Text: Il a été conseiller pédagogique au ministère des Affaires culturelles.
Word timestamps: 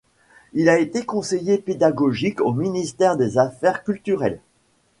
Il 0.53 0.67
a 0.67 0.79
été 0.79 1.05
conseiller 1.05 1.59
pédagogique 1.59 2.41
au 2.41 2.53
ministère 2.53 3.17
des 3.17 3.37
Affaires 3.37 3.83
culturelles. 3.83 4.39